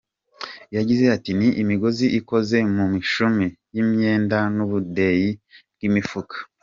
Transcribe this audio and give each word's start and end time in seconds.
Yagize 0.75 1.05
ati 1.15 1.31
“Ni 1.39 1.47
imigozi 1.61 2.05
ikoze 2.19 2.57
mu 2.75 2.83
mishumi 2.93 3.45
y’ 3.73 3.77
imyenda 3.83 4.37
n’ 4.55 4.57
ubudeyi 4.65 5.29
bw’ 5.75 5.81
imifuka. 5.89 6.35